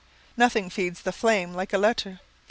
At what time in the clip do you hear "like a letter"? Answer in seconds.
1.53-2.21